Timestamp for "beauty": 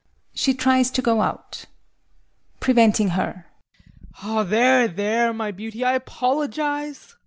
5.51-5.83